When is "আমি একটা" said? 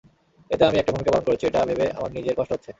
0.65-0.93